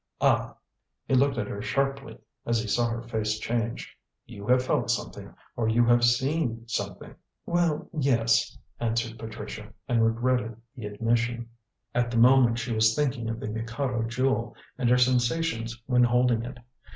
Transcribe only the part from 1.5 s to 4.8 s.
sharply, as he saw her face change. "You have